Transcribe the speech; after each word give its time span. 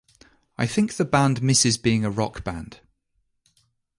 I 0.57 0.65
think 0.65 0.95
the 0.95 1.05
band 1.05 1.43
misses 1.43 1.77
being 1.77 2.03
a 2.03 2.09
rock 2.09 2.43
band. 2.43 2.79